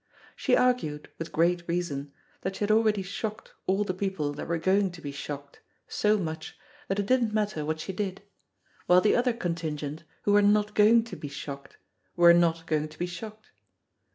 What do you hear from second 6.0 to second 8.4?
much that it didn't matter what she did;